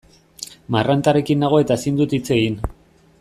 [0.75, 2.61] Marrantarekin nago eta ezin dut hitz egin.